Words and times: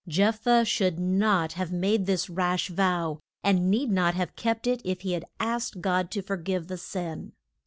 Jeph 0.09 0.39
thah 0.39 0.63
should 0.63 0.97
not 0.97 1.51
have 1.53 1.71
made 1.71 2.07
this 2.07 2.27
rash 2.27 2.69
vow, 2.69 3.19
and 3.43 3.69
need 3.69 3.91
not 3.91 4.15
have 4.15 4.35
kept 4.35 4.65
it 4.65 4.81
if 4.83 5.01
he 5.01 5.11
had 5.11 5.25
asked 5.39 5.79
God 5.79 6.09
to 6.09 6.23
for 6.23 6.37
give 6.37 6.69
the 6.69 6.77
sin. 6.79 7.33